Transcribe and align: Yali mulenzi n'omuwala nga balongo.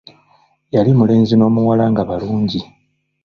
Yali 0.75 0.91
mulenzi 0.97 1.33
n'omuwala 1.37 1.83
nga 1.91 2.03
balongo. 2.09 2.61